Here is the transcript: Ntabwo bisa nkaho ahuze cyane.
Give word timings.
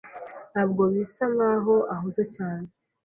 Ntabwo 0.51 0.81
bisa 0.93 1.25
nkaho 1.35 1.75
ahuze 1.93 2.23
cyane. 2.35 2.67